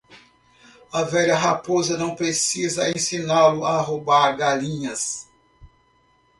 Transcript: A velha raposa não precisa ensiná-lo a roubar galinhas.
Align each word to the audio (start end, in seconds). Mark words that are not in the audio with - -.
A 0.91 1.03
velha 1.03 1.37
raposa 1.37 1.95
não 1.95 2.15
precisa 2.15 2.89
ensiná-lo 2.89 3.63
a 3.63 3.79
roubar 3.79 4.35
galinhas. 4.35 5.29